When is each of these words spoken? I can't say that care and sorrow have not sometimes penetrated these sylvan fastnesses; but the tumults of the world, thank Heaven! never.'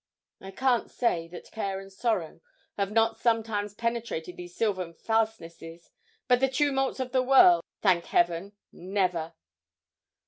I 0.41 0.49
can't 0.49 0.89
say 0.89 1.27
that 1.27 1.51
care 1.51 1.79
and 1.79 1.93
sorrow 1.93 2.41
have 2.75 2.91
not 2.91 3.19
sometimes 3.19 3.75
penetrated 3.75 4.35
these 4.35 4.55
sylvan 4.55 4.95
fastnesses; 4.95 5.91
but 6.27 6.39
the 6.39 6.47
tumults 6.49 6.99
of 6.99 7.11
the 7.11 7.21
world, 7.21 7.63
thank 7.83 8.05
Heaven! 8.05 8.53
never.' 8.71 9.35